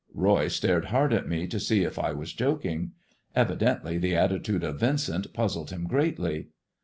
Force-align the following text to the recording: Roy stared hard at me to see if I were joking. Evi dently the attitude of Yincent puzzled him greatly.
Roy 0.15 0.47
stared 0.47 0.85
hard 0.85 1.13
at 1.13 1.29
me 1.29 1.45
to 1.45 1.59
see 1.59 1.83
if 1.83 1.99
I 1.99 2.11
were 2.11 2.25
joking. 2.25 2.93
Evi 3.37 3.55
dently 3.55 4.01
the 4.01 4.15
attitude 4.15 4.63
of 4.63 4.79
Yincent 4.79 5.31
puzzled 5.31 5.69
him 5.69 5.85
greatly. 5.85 6.47